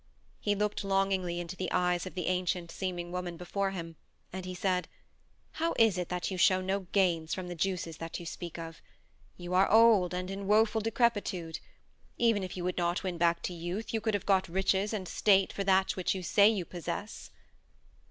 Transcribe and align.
He 0.39 0.55
looked 0.55 0.83
longingly 0.83 1.39
into 1.39 1.55
the 1.55 1.71
eyes 1.71 2.07
of 2.07 2.15
the 2.15 2.25
ancient 2.25 2.71
seeming 2.71 3.11
woman 3.11 3.37
before 3.37 3.69
him, 3.69 3.97
and 4.33 4.45
he 4.45 4.55
said: 4.55 4.87
"How 5.51 5.75
is 5.77 5.95
it 5.95 6.09
that 6.09 6.31
you 6.31 6.39
show 6.39 6.59
no 6.59 6.87
gains 6.91 7.35
from 7.35 7.47
the 7.49 7.53
juices 7.53 7.97
that 7.97 8.19
you 8.19 8.25
speak 8.25 8.57
of? 8.57 8.81
You 9.37 9.53
are 9.53 9.69
old 9.69 10.15
and 10.15 10.31
in 10.31 10.47
woeful 10.47 10.81
decrepitude. 10.81 11.59
Even 12.17 12.41
if 12.41 12.57
you 12.57 12.63
would 12.63 12.79
not 12.79 13.03
win 13.03 13.19
back 13.19 13.43
to 13.43 13.53
youth 13.53 13.93
you 13.93 14.01
could 14.01 14.15
have 14.15 14.25
got 14.25 14.49
riches 14.49 14.91
and 14.91 15.07
state 15.07 15.53
for 15.53 15.63
that 15.65 15.95
which 15.95 16.15
you 16.15 16.23
say 16.23 16.49
you 16.49 16.65
possess." 16.65 17.29